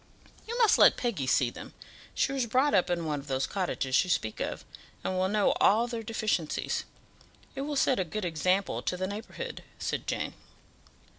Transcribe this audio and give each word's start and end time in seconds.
"You 0.47 0.57
must 0.57 0.79
let 0.79 0.97
Peggy 0.97 1.27
see 1.27 1.51
them; 1.51 1.75
she 2.15 2.31
was 2.31 2.47
brought 2.47 2.73
up 2.73 2.89
in 2.89 3.05
one 3.05 3.19
of 3.19 3.27
those 3.27 3.45
cottages 3.45 4.03
you 4.03 4.09
speak 4.09 4.39
of, 4.39 4.65
and 5.03 5.13
will 5.15 5.29
know 5.29 5.51
all 5.61 5.85
their 5.85 6.01
deficiencies. 6.01 6.85
It 7.53 7.61
will 7.61 7.75
set 7.75 7.99
a 7.99 8.03
good 8.03 8.25
example 8.25 8.81
to 8.81 8.97
the 8.97 9.05
neighbourhood," 9.05 9.63
said 9.77 10.07
Jane. 10.07 10.33